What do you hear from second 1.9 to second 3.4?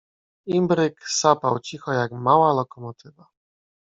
jak mała lokomo tywa.